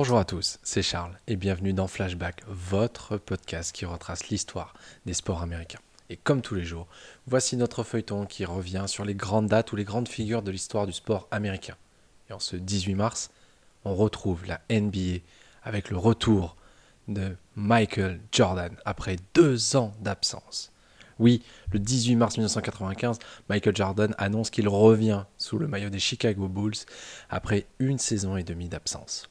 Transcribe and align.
Bonjour 0.00 0.18
à 0.20 0.24
tous, 0.24 0.60
c'est 0.62 0.80
Charles 0.80 1.18
et 1.26 1.34
bienvenue 1.34 1.72
dans 1.72 1.88
Flashback, 1.88 2.44
votre 2.46 3.16
podcast 3.16 3.74
qui 3.74 3.84
retrace 3.84 4.28
l'histoire 4.28 4.72
des 5.06 5.12
sports 5.12 5.42
américains. 5.42 5.80
Et 6.08 6.16
comme 6.16 6.40
tous 6.40 6.54
les 6.54 6.62
jours, 6.62 6.86
voici 7.26 7.56
notre 7.56 7.82
feuilleton 7.82 8.24
qui 8.24 8.44
revient 8.44 8.84
sur 8.86 9.04
les 9.04 9.16
grandes 9.16 9.48
dates 9.48 9.72
ou 9.72 9.76
les 9.76 9.82
grandes 9.82 10.06
figures 10.06 10.42
de 10.42 10.52
l'histoire 10.52 10.86
du 10.86 10.92
sport 10.92 11.26
américain. 11.32 11.74
Et 12.30 12.32
en 12.32 12.38
ce 12.38 12.54
18 12.54 12.94
mars, 12.94 13.30
on 13.84 13.96
retrouve 13.96 14.46
la 14.46 14.60
NBA 14.70 15.24
avec 15.64 15.90
le 15.90 15.96
retour 15.96 16.54
de 17.08 17.34
Michael 17.56 18.20
Jordan 18.30 18.76
après 18.84 19.16
deux 19.34 19.74
ans 19.74 19.92
d'absence. 20.00 20.70
Oui, 21.18 21.42
le 21.72 21.80
18 21.80 22.14
mars 22.14 22.36
1995, 22.36 23.18
Michael 23.48 23.74
Jordan 23.74 24.14
annonce 24.16 24.50
qu'il 24.50 24.68
revient 24.68 25.24
sous 25.38 25.58
le 25.58 25.66
maillot 25.66 25.90
des 25.90 25.98
Chicago 25.98 26.46
Bulls 26.46 26.86
après 27.30 27.66
une 27.80 27.98
saison 27.98 28.36
et 28.36 28.44
demie 28.44 28.68
d'absence. 28.68 29.28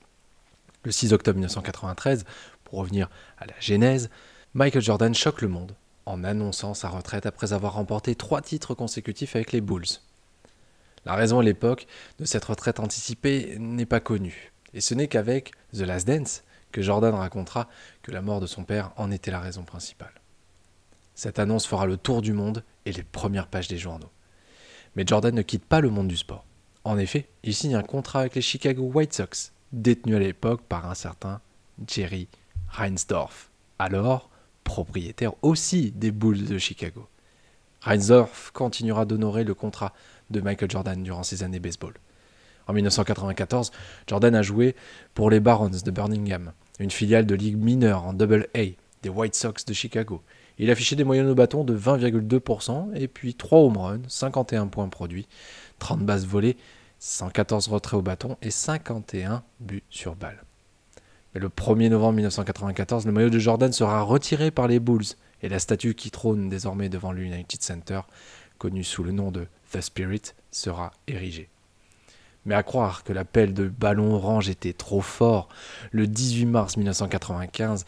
Le 0.87 0.93
6 0.93 1.11
octobre 1.11 1.35
1993, 1.35 2.23
pour 2.63 2.79
revenir 2.79 3.09
à 3.37 3.45
la 3.45 3.59
genèse, 3.59 4.09
Michael 4.53 4.81
Jordan 4.81 5.13
choque 5.13 5.41
le 5.41 5.49
monde 5.49 5.75
en 6.05 6.23
annonçant 6.23 6.73
sa 6.73 6.87
retraite 6.87 7.25
après 7.25 7.51
avoir 7.51 7.73
remporté 7.73 8.15
trois 8.15 8.39
titres 8.39 8.73
consécutifs 8.73 9.35
avec 9.35 9.51
les 9.51 9.59
Bulls. 9.59 9.99
La 11.03 11.15
raison 11.15 11.39
à 11.39 11.43
l'époque 11.43 11.87
de 12.19 12.23
cette 12.23 12.45
retraite 12.45 12.79
anticipée 12.79 13.57
n'est 13.59 13.85
pas 13.85 13.99
connue, 13.99 14.53
et 14.73 14.79
ce 14.79 14.93
n'est 14.93 15.09
qu'avec 15.09 15.51
The 15.73 15.81
Last 15.81 16.07
Dance 16.07 16.43
que 16.71 16.81
Jordan 16.81 17.15
racontera 17.15 17.67
que 18.01 18.11
la 18.13 18.21
mort 18.21 18.39
de 18.39 18.47
son 18.47 18.63
père 18.63 18.93
en 18.95 19.11
était 19.11 19.29
la 19.29 19.41
raison 19.41 19.63
principale. 19.63 20.21
Cette 21.15 21.37
annonce 21.37 21.67
fera 21.67 21.85
le 21.85 21.97
tour 21.97 22.21
du 22.21 22.31
monde 22.31 22.63
et 22.85 22.93
les 22.93 23.03
premières 23.03 23.47
pages 23.47 23.67
des 23.67 23.77
journaux. 23.77 24.11
Mais 24.95 25.03
Jordan 25.05 25.35
ne 25.35 25.41
quitte 25.41 25.65
pas 25.65 25.81
le 25.81 25.89
monde 25.89 26.07
du 26.07 26.15
sport. 26.15 26.45
En 26.85 26.97
effet, 26.97 27.27
il 27.43 27.53
signe 27.53 27.75
un 27.75 27.83
contrat 27.83 28.21
avec 28.21 28.35
les 28.35 28.41
Chicago 28.41 28.83
White 28.83 29.13
Sox, 29.13 29.51
détenu 29.71 30.15
à 30.15 30.19
l'époque 30.19 30.61
par 30.61 30.89
un 30.89 30.95
certain 30.95 31.41
Jerry 31.87 32.27
Reinsdorf, 32.69 33.49
alors 33.79 34.29
propriétaire 34.63 35.33
aussi 35.41 35.91
des 35.91 36.11
Bulls 36.11 36.45
de 36.45 36.57
Chicago. 36.57 37.07
Reinsdorf 37.81 38.51
continuera 38.51 39.05
d'honorer 39.05 39.43
le 39.43 39.53
contrat 39.53 39.93
de 40.29 40.41
Michael 40.41 40.71
Jordan 40.71 41.01
durant 41.01 41.23
ses 41.23 41.43
années 41.43 41.59
baseball. 41.59 41.93
En 42.67 42.73
1994, 42.73 43.71
Jordan 44.07 44.35
a 44.35 44.41
joué 44.41 44.75
pour 45.13 45.29
les 45.29 45.39
Barons 45.39 45.69
de 45.69 45.91
Birmingham, 45.91 46.51
une 46.79 46.91
filiale 46.91 47.25
de 47.25 47.35
ligue 47.35 47.57
mineure 47.57 48.03
en 48.03 48.13
Double 48.13 48.47
A 48.55 48.65
des 49.03 49.09
White 49.09 49.35
Sox 49.35 49.65
de 49.65 49.73
Chicago. 49.73 50.21
Il 50.57 50.71
affichait 50.71 50.95
des 50.95 51.03
moyennes 51.03 51.29
au 51.29 51.35
bâton 51.35 51.63
de 51.63 51.77
20,2% 51.77 52.95
et 52.95 53.07
puis 53.07 53.35
3 53.35 53.59
home 53.59 53.77
runs, 53.77 54.01
51 54.07 54.67
points 54.67 54.89
produits, 54.89 55.27
30 55.79 56.01
bases 56.01 56.25
volées, 56.25 56.57
114 56.99 57.67
retraits 57.67 57.99
au 57.99 58.01
bâton 58.01 58.37
et 58.41 58.51
51 58.51 59.43
buts 59.59 59.83
sur 59.89 60.15
balle. 60.15 60.43
Mais 61.33 61.41
le 61.41 61.49
1er 61.49 61.89
novembre 61.89 62.13
1994, 62.15 63.05
le 63.05 63.11
maillot 63.11 63.29
de 63.29 63.39
Jordan 63.39 63.71
sera 63.71 64.01
retiré 64.01 64.51
par 64.51 64.67
les 64.67 64.79
Bulls 64.79 65.05
et 65.41 65.49
la 65.49 65.59
statue 65.59 65.93
qui 65.93 66.09
trône 66.09 66.49
désormais 66.49 66.89
devant 66.89 67.11
l'United 67.11 67.61
Center, 67.61 68.01
connue 68.57 68.83
sous 68.83 69.03
le 69.03 69.11
nom 69.11 69.31
de 69.31 69.47
The 69.71 69.81
Spirit, 69.81 70.33
sera 70.51 70.91
érigée. 71.07 71.49
Mais 72.45 72.55
à 72.55 72.63
croire 72.63 73.03
que 73.03 73.11
l'appel 73.11 73.53
de 73.53 73.67
ballon 73.67 74.13
orange 74.13 74.47
était 74.47 74.71
trop 74.71 75.01
fort, 75.01 75.49
le 75.91 76.07
18 76.07 76.45
mars 76.45 76.77
1995, 76.77 77.85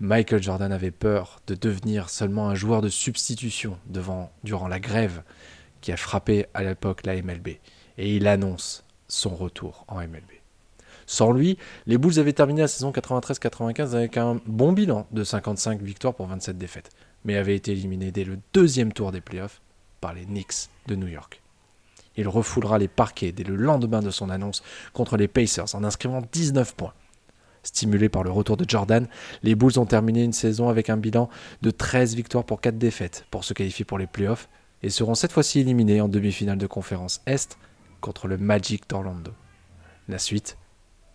Michael 0.00 0.42
Jordan 0.42 0.72
avait 0.72 0.90
peur 0.90 1.40
de 1.46 1.54
devenir 1.54 2.10
seulement 2.10 2.48
un 2.48 2.56
joueur 2.56 2.82
de 2.82 2.88
substitution 2.88 3.78
durant 3.86 4.68
la 4.68 4.80
grève 4.80 5.22
qui 5.80 5.92
a 5.92 5.96
frappé 5.96 6.46
à 6.54 6.64
l'époque 6.64 7.06
la 7.06 7.22
MLB. 7.22 7.50
Et 8.00 8.16
il 8.16 8.26
annonce 8.26 8.82
son 9.08 9.36
retour 9.36 9.84
en 9.86 9.96
MLB. 9.96 10.40
Sans 11.04 11.32
lui, 11.32 11.58
les 11.84 11.98
Bulls 11.98 12.18
avaient 12.18 12.32
terminé 12.32 12.62
la 12.62 12.68
saison 12.68 12.92
93-95 12.92 13.94
avec 13.94 14.16
un 14.16 14.40
bon 14.46 14.72
bilan 14.72 15.06
de 15.10 15.22
55 15.22 15.82
victoires 15.82 16.14
pour 16.14 16.26
27 16.26 16.56
défaites, 16.56 16.88
mais 17.26 17.36
avaient 17.36 17.56
été 17.56 17.72
éliminés 17.72 18.10
dès 18.10 18.24
le 18.24 18.38
deuxième 18.54 18.94
tour 18.94 19.12
des 19.12 19.20
playoffs 19.20 19.60
par 20.00 20.14
les 20.14 20.24
Knicks 20.24 20.70
de 20.86 20.96
New 20.96 21.08
York. 21.08 21.42
Il 22.16 22.26
refoulera 22.26 22.78
les 22.78 22.88
parquets 22.88 23.32
dès 23.32 23.44
le 23.44 23.54
lendemain 23.54 24.00
de 24.00 24.10
son 24.10 24.30
annonce 24.30 24.62
contre 24.94 25.18
les 25.18 25.28
Pacers 25.28 25.74
en 25.74 25.84
inscrivant 25.84 26.22
19 26.32 26.74
points. 26.76 26.94
Stimulés 27.64 28.08
par 28.08 28.22
le 28.22 28.30
retour 28.30 28.56
de 28.56 28.64
Jordan, 28.66 29.08
les 29.42 29.54
Bulls 29.54 29.78
ont 29.78 29.84
terminé 29.84 30.24
une 30.24 30.32
saison 30.32 30.70
avec 30.70 30.88
un 30.88 30.96
bilan 30.96 31.28
de 31.60 31.70
13 31.70 32.14
victoires 32.14 32.44
pour 32.44 32.62
4 32.62 32.78
défaites 32.78 33.26
pour 33.30 33.44
se 33.44 33.52
qualifier 33.52 33.84
pour 33.84 33.98
les 33.98 34.06
playoffs 34.06 34.48
et 34.82 34.88
seront 34.88 35.14
cette 35.14 35.32
fois-ci 35.32 35.60
éliminés 35.60 36.00
en 36.00 36.08
demi-finale 36.08 36.56
de 36.56 36.66
conférence 36.66 37.20
Est 37.26 37.58
contre 38.00 38.28
le 38.28 38.38
Magic 38.38 38.88
d'Orlando. 38.88 39.32
La 40.08 40.18
suite, 40.18 40.58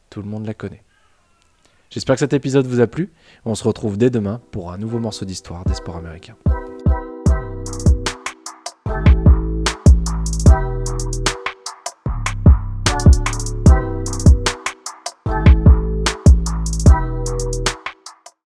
tout 0.09 0.21
le 0.21 0.27
monde 0.27 0.45
la 0.45 0.53
connaît. 0.53 0.83
J'espère 1.89 2.15
que 2.15 2.19
cet 2.19 2.33
épisode 2.33 2.67
vous 2.67 2.79
a 2.79 2.87
plu. 2.87 3.11
On 3.45 3.55
se 3.55 3.63
retrouve 3.63 3.97
dès 3.97 4.09
demain 4.09 4.41
pour 4.51 4.71
un 4.71 4.77
nouveau 4.77 4.99
morceau 4.99 5.25
d'histoire 5.25 5.65
des 5.65 5.75
sports 5.75 5.97
américains. 5.97 6.35